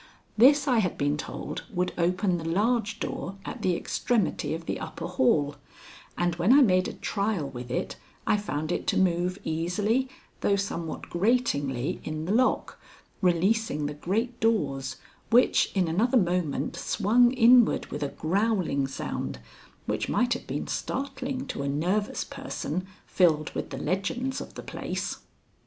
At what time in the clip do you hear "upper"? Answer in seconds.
4.79-5.05